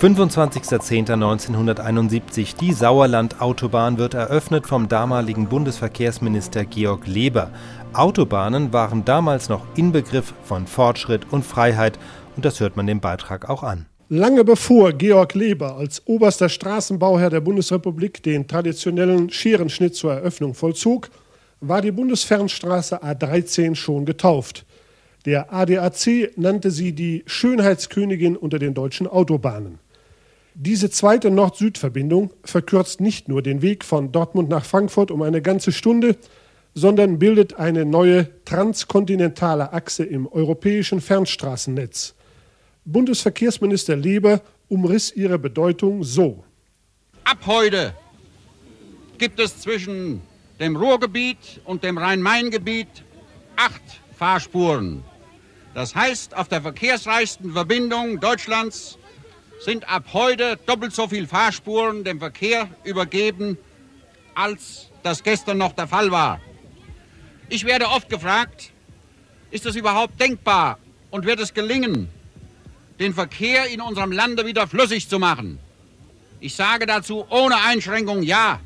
25.10.1971. 0.00 2.56
Die 2.58 2.72
Sauerland-Autobahn 2.72 3.98
wird 3.98 4.14
eröffnet 4.14 4.66
vom 4.66 4.88
damaligen 4.88 5.46
Bundesverkehrsminister 5.46 6.64
Georg 6.64 7.06
Leber. 7.06 7.50
Autobahnen 7.92 8.72
waren 8.72 9.04
damals 9.04 9.50
noch 9.50 9.66
Inbegriff 9.76 10.32
von 10.42 10.66
Fortschritt 10.66 11.30
und 11.30 11.44
Freiheit 11.44 11.98
und 12.34 12.46
das 12.46 12.60
hört 12.60 12.78
man 12.78 12.86
dem 12.86 13.00
Beitrag 13.00 13.50
auch 13.50 13.62
an. 13.62 13.84
Lange 14.08 14.42
bevor 14.42 14.94
Georg 14.94 15.34
Leber 15.34 15.76
als 15.76 16.00
oberster 16.06 16.48
Straßenbauherr 16.48 17.28
der 17.28 17.42
Bundesrepublik 17.42 18.22
den 18.22 18.48
traditionellen 18.48 19.28
Scherenschnitt 19.28 19.96
zur 19.96 20.14
Eröffnung 20.14 20.54
vollzog, 20.54 21.10
war 21.60 21.82
die 21.82 21.92
Bundesfernstraße 21.92 23.04
A13 23.04 23.74
schon 23.74 24.06
getauft. 24.06 24.64
Der 25.26 25.52
ADAC 25.52 26.32
nannte 26.36 26.70
sie 26.70 26.94
die 26.94 27.22
Schönheitskönigin 27.26 28.38
unter 28.38 28.58
den 28.58 28.72
deutschen 28.72 29.06
Autobahnen. 29.06 29.78
Diese 30.54 30.90
zweite 30.90 31.30
Nord-Süd-Verbindung 31.30 32.30
verkürzt 32.44 33.00
nicht 33.00 33.28
nur 33.28 33.42
den 33.42 33.62
Weg 33.62 33.84
von 33.84 34.10
Dortmund 34.10 34.48
nach 34.48 34.64
Frankfurt 34.64 35.10
um 35.10 35.22
eine 35.22 35.42
ganze 35.42 35.70
Stunde, 35.72 36.16
sondern 36.74 37.18
bildet 37.18 37.54
eine 37.54 37.84
neue 37.84 38.28
transkontinentale 38.44 39.72
Achse 39.72 40.04
im 40.04 40.26
europäischen 40.26 41.00
Fernstraßennetz. 41.00 42.14
Bundesverkehrsminister 42.84 43.96
Leber 43.96 44.40
umriss 44.68 45.14
ihre 45.14 45.38
Bedeutung 45.38 46.02
so. 46.02 46.44
Ab 47.24 47.38
heute 47.46 47.94
gibt 49.18 49.38
es 49.38 49.60
zwischen 49.60 50.20
dem 50.58 50.76
Ruhrgebiet 50.76 51.60
und 51.64 51.84
dem 51.84 51.98
Rhein-Main-Gebiet 51.98 53.04
acht 53.56 53.82
Fahrspuren. 54.16 55.04
Das 55.74 55.94
heißt, 55.94 56.34
auf 56.36 56.48
der 56.48 56.62
verkehrsreichsten 56.62 57.52
Verbindung 57.52 58.18
Deutschlands 58.18 58.98
sind 59.60 59.88
ab 59.88 60.04
heute 60.14 60.58
doppelt 60.64 60.94
so 60.94 61.06
viele 61.06 61.26
Fahrspuren 61.26 62.02
dem 62.02 62.18
Verkehr 62.18 62.68
übergeben, 62.82 63.58
als 64.34 64.88
das 65.02 65.22
gestern 65.22 65.58
noch 65.58 65.72
der 65.72 65.86
Fall 65.86 66.10
war. 66.10 66.40
Ich 67.50 67.64
werde 67.64 67.88
oft 67.88 68.08
gefragt, 68.08 68.70
ist 69.50 69.66
es 69.66 69.76
überhaupt 69.76 70.18
denkbar 70.18 70.78
und 71.10 71.26
wird 71.26 71.40
es 71.40 71.52
gelingen, 71.52 72.08
den 72.98 73.12
Verkehr 73.12 73.66
in 73.66 73.80
unserem 73.80 74.12
Lande 74.12 74.46
wieder 74.46 74.66
flüssig 74.66 75.08
zu 75.08 75.18
machen? 75.18 75.58
Ich 76.40 76.54
sage 76.54 76.86
dazu 76.86 77.26
ohne 77.28 77.56
Einschränkung 77.56 78.22
ja. 78.22 78.60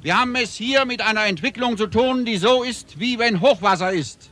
Wir 0.00 0.18
haben 0.18 0.34
es 0.36 0.54
hier 0.54 0.86
mit 0.86 1.02
einer 1.02 1.26
Entwicklung 1.26 1.76
zu 1.76 1.86
tun, 1.86 2.24
die 2.24 2.38
so 2.38 2.62
ist, 2.62 2.98
wie 2.98 3.18
wenn 3.18 3.42
Hochwasser 3.42 3.92
ist. 3.92 4.30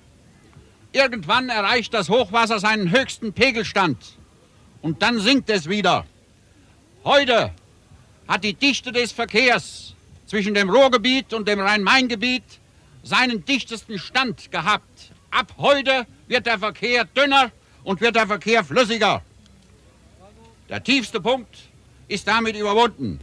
Irgendwann 0.93 1.51
erreicht 1.51 1.93
das 1.93 2.09
Hochwasser 2.09 2.61
seinen 2.61 2.91
höchsten 2.91 3.35
Pegelstand 3.35 4.18
und 4.83 5.03
dann 5.03 5.21
sinkt 5.21 5.51
es 5.51 5.69
wieder. 5.69 6.05
Heute 7.05 7.53
hat 8.27 8.45
die 8.45 8.55
Dichte 8.55 8.93
des 8.93 9.13
Verkehrs 9.13 9.95
zwischen 10.27 10.55
dem 10.55 10.71
Ruhrgebiet 10.71 11.33
und 11.33 11.49
dem 11.49 11.61
Rhein-Main-Gebiet 11.61 12.45
seinen 13.03 13.45
dichtesten 13.45 13.99
Stand 13.99 14.51
gehabt. 14.51 15.13
Ab 15.31 15.55
heute 15.59 16.07
wird 16.27 16.47
der 16.47 16.59
Verkehr 16.59 17.05
dünner 17.05 17.51
und 17.85 18.01
wird 18.01 18.17
der 18.17 18.27
Verkehr 18.27 18.63
flüssiger. 18.65 19.23
Der 20.69 20.83
tiefste 20.83 21.21
Punkt 21.21 21.57
ist 22.09 22.29
damit 22.29 22.57
überwunden. 22.57 23.21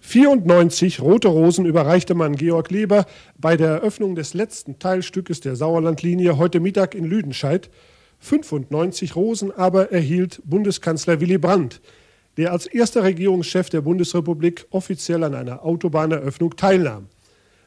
94 0.00 1.00
rote 1.00 1.28
Rosen 1.28 1.64
überreichte 1.64 2.14
man 2.14 2.36
Georg 2.36 2.70
Leber 2.70 3.06
bei 3.38 3.56
der 3.56 3.68
Eröffnung 3.68 4.14
des 4.14 4.34
letzten 4.34 4.78
Teilstückes 4.78 5.40
der 5.40 5.56
Sauerlandlinie 5.56 6.36
heute 6.36 6.60
Mittag 6.60 6.94
in 6.94 7.04
Lüdenscheid. 7.04 7.70
95 8.24 9.16
Rosen 9.16 9.52
aber 9.52 9.92
erhielt 9.92 10.40
Bundeskanzler 10.44 11.20
Willy 11.20 11.36
Brandt, 11.36 11.82
der 12.38 12.52
als 12.52 12.66
erster 12.66 13.02
Regierungschef 13.02 13.68
der 13.68 13.82
Bundesrepublik 13.82 14.66
offiziell 14.70 15.22
an 15.24 15.34
einer 15.34 15.62
Autobahneröffnung 15.62 16.56
teilnahm. 16.56 17.08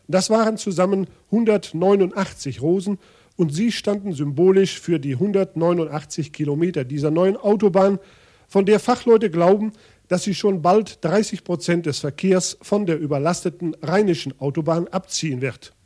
Das 0.07 0.31
waren 0.31 0.57
zusammen 0.57 1.07
189 1.31 2.61
Rosen 2.61 2.97
und 3.35 3.53
sie 3.53 3.71
standen 3.71 4.13
symbolisch 4.13 4.79
für 4.79 4.99
die 4.99 5.13
189 5.13 6.33
Kilometer 6.33 6.83
dieser 6.83 7.11
neuen 7.11 7.37
Autobahn, 7.37 7.99
von 8.47 8.65
der 8.65 8.79
Fachleute 8.79 9.29
glauben, 9.29 9.73
dass 10.07 10.23
sie 10.23 10.33
schon 10.33 10.61
bald 10.63 11.03
30 11.03 11.43
Prozent 11.43 11.85
des 11.85 11.99
Verkehrs 11.99 12.57
von 12.61 12.85
der 12.85 12.97
überlasteten 12.97 13.75
rheinischen 13.83 14.39
Autobahn 14.39 14.87
abziehen 14.87 15.41
wird. 15.41 15.76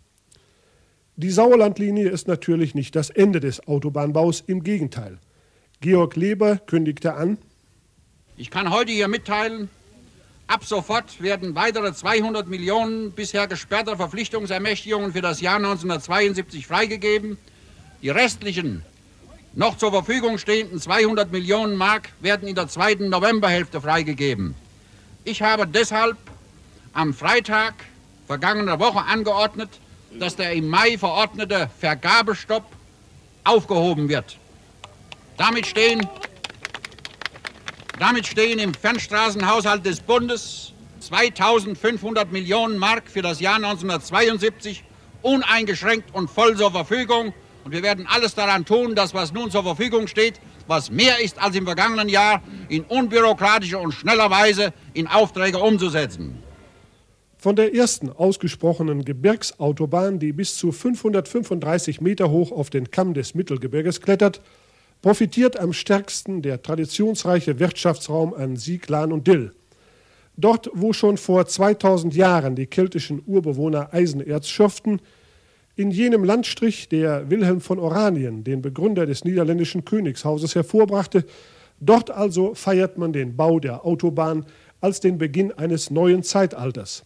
Die 1.22 1.30
Sauerlandlinie 1.30 2.10
ist 2.10 2.28
natürlich 2.28 2.74
nicht 2.74 2.96
das 2.96 3.12
Ende 3.12 3.40
des 3.40 3.68
Autobahnbaus, 3.68 4.44
im 4.48 4.64
Gegenteil. 4.64 5.20
Georg 5.80 6.16
Leber 6.16 6.56
kündigte 6.58 7.14
an, 7.14 7.38
ich 8.38 8.50
kann 8.50 8.72
heute 8.72 8.92
hier 8.92 9.08
mitteilen, 9.08 9.70
ab 10.48 10.66
sofort 10.66 11.22
werden 11.22 11.54
weitere 11.54 11.94
200 11.94 12.48
Millionen 12.48 13.12
bisher 13.12 13.46
gesperrter 13.46 13.98
Verpflichtungsermächtigungen 13.98 15.14
für 15.14 15.22
das 15.22 15.42
Jahr 15.42 15.58
1972 15.58 16.66
freigegeben. 16.66 17.38
Die 18.02 18.10
restlichen 18.10 18.82
noch 19.54 19.78
zur 19.78 19.92
Verfügung 19.92 20.40
stehenden 20.40 20.80
200 20.80 21.32
Millionen 21.32 21.76
Mark 21.76 22.10
werden 22.22 22.48
in 22.48 22.56
der 22.56 22.68
zweiten 22.68 23.10
Novemberhälfte 23.10 23.80
freigegeben. 23.80 24.56
Ich 25.24 25.44
habe 25.44 25.68
deshalb 25.68 26.18
am 26.94 27.14
Freitag 27.14 27.76
vergangener 28.26 28.80
Woche 28.80 29.04
angeordnet, 29.06 29.70
dass 30.20 30.36
der 30.36 30.54
im 30.54 30.68
Mai 30.68 30.98
verordnete 30.98 31.70
Vergabestopp 31.80 32.66
aufgehoben 33.44 34.10
wird. 34.10 34.38
Damit 35.38 35.66
stehen, 35.66 36.08
damit 38.00 38.28
stehen 38.28 38.60
im 38.60 38.74
Fernstraßenhaushalt 38.74 39.86
des 39.86 40.00
Bundes 40.00 40.74
2500 41.00 42.32
Millionen 42.32 42.78
Mark 42.78 43.10
für 43.10 43.22
das 43.22 43.40
Jahr 43.40 43.56
1972 43.56 44.84
uneingeschränkt 45.22 46.14
und 46.14 46.30
voll 46.30 46.56
zur 46.56 46.72
Verfügung. 46.72 47.34
Und 47.64 47.72
wir 47.72 47.84
werden 47.84 48.08
alles 48.08 48.36
daran 48.36 48.66
tun, 48.66 48.96
dass 48.96 49.14
was 49.14 49.34
nun 49.34 49.52
zur 49.52 49.64
Verfügung 49.64 50.08
steht, 50.08 50.40
was 50.68 50.90
mehr 50.90 51.20
ist 51.20 51.40
als 51.40 51.56
im 51.56 51.66
vergangenen 51.66 52.10
Jahr, 52.10 52.42
in 52.70 52.84
unbürokratischer 52.84 53.80
und 53.80 53.92
schneller 53.92 54.30
Weise 54.30 54.74
in 54.94 55.08
Aufträge 55.08 55.60
umzusetzen. 55.60 56.42
Von 57.42 57.56
der 57.56 57.74
ersten 57.74 58.12
ausgesprochenen 58.12 59.04
Gebirgsautobahn, 59.04 60.20
die 60.20 60.32
bis 60.32 60.58
zu 60.58 60.72
535 60.72 62.00
Meter 62.00 62.30
hoch 62.30 62.52
auf 62.52 62.70
den 62.70 62.92
Kamm 62.92 63.16
des 63.16 63.34
Mittelgebirges 63.34 64.00
klettert, 64.00 64.42
profitiert 65.02 65.60
am 65.60 65.74
stärksten 65.74 66.44
der 66.44 66.62
traditionsreiche 66.62 67.58
Wirtschaftsraum 67.58 68.36
an 68.36 68.58
Sieglan 68.58 69.12
und 69.12 69.26
Dill. 69.26 69.54
Dort, 70.38 70.70
wo 70.76 70.94
schon 70.94 71.18
vor 71.18 71.48
2000 71.48 72.14
Jahren 72.16 72.56
die 72.56 72.68
keltischen 72.68 73.24
Urbewohner 73.26 73.92
Eisenerz 73.92 74.48
schürften, 74.48 75.02
in 75.76 75.90
jenem 75.90 76.24
Landstrich, 76.24 76.90
der 76.90 77.32
Wilhelm 77.32 77.60
von 77.60 77.80
Oranien, 77.80 78.44
den 78.44 78.62
Begründer 78.62 79.08
des 79.08 79.24
niederländischen 79.24 79.84
Königshauses, 79.84 80.54
hervorbrachte, 80.54 81.26
dort 81.80 82.12
also 82.12 82.54
feiert 82.54 83.00
man 83.00 83.14
den 83.14 83.36
Bau 83.36 83.60
der 83.60 83.84
Autobahn 83.84 84.46
als 84.80 85.00
den 85.00 85.18
Beginn 85.18 85.52
eines 85.52 85.90
neuen 85.90 86.22
Zeitalters. 86.22 87.04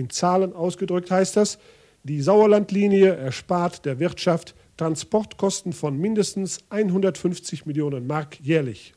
In 0.00 0.08
Zahlen 0.08 0.54
ausgedrückt 0.54 1.10
heißt 1.10 1.36
das, 1.36 1.58
die 2.04 2.22
Sauerlandlinie 2.22 3.16
erspart 3.16 3.84
der 3.84 3.98
Wirtschaft 4.00 4.54
Transportkosten 4.78 5.74
von 5.74 5.98
mindestens 5.98 6.60
150 6.70 7.66
Millionen 7.66 8.06
Mark 8.06 8.40
jährlich. 8.40 8.94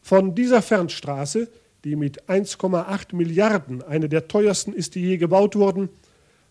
Von 0.00 0.36
dieser 0.36 0.62
Fernstraße, 0.62 1.48
die 1.82 1.96
mit 1.96 2.28
1,8 2.28 3.16
Milliarden 3.16 3.82
eine 3.82 4.08
der 4.08 4.28
teuersten 4.28 4.72
ist, 4.72 4.94
die 4.94 5.00
je 5.00 5.16
gebaut 5.16 5.56
wurden, 5.56 5.88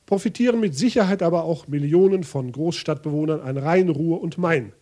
profitieren 0.05 0.59
mit 0.59 0.75
Sicherheit 0.75 1.23
aber 1.23 1.45
auch 1.45 1.69
Millionen 1.69 2.25
von 2.25 2.51
Großstadtbewohnern 2.51 3.39
an 3.39 3.57
Rhein, 3.57 3.87
Ruhr 3.87 4.21
und 4.21 4.37
Main. 4.37 4.73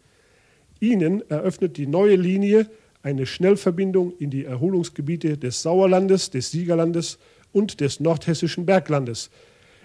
Ihnen 0.80 1.22
eröffnet 1.30 1.78
die 1.78 1.86
neue 1.86 2.16
Linie 2.16 2.72
eine 3.04 3.28
Schnellverbindung 3.28 4.18
in 4.18 4.32
die 4.32 4.46
Erholungsgebiete 4.46 5.38
des 5.38 5.62
Sauerlandes, 5.62 6.32
des 6.32 6.50
Siegerlandes 6.50 7.20
und 7.52 7.80
des 7.80 8.00
nordhessischen 8.00 8.66
Berglandes, 8.66 9.30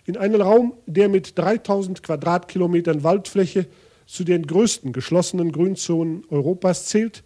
in 0.05 0.17
einen 0.17 0.41
Raum, 0.41 0.75
der 0.87 1.09
mit 1.09 1.39
3000 1.39 2.03
Quadratkilometern 2.03 3.05
Waldfläche 3.05 3.67
zu 4.07 4.25
den 4.25 4.47
größten 4.47 4.93
geschlossenen 4.93 5.53
Grünzonen 5.53 6.25
Europas 6.29 6.87
zählt, 6.87 7.23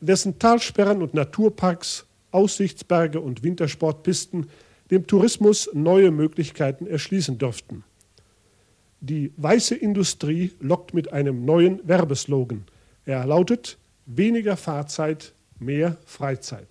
dessen 0.00 0.38
Talsperren 0.38 1.02
und 1.02 1.14
Naturparks, 1.14 2.06
Aussichtsberge 2.30 3.20
und 3.20 3.42
Wintersportpisten 3.42 4.48
dem 4.90 5.06
Tourismus 5.06 5.70
neue 5.72 6.10
Möglichkeiten 6.10 6.86
erschließen 6.86 7.38
dürften. 7.38 7.84
Die 9.00 9.32
weiße 9.36 9.74
Industrie 9.74 10.52
lockt 10.60 10.94
mit 10.94 11.12
einem 11.12 11.44
neuen 11.44 11.80
Werbeslogan. 11.86 12.64
Er 13.04 13.26
lautet 13.26 13.78
weniger 14.06 14.56
Fahrzeit, 14.56 15.32
mehr 15.58 15.96
Freizeit. 16.06 16.68